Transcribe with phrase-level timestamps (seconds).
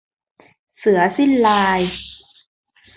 [0.79, 1.81] เสือสิ้นลาย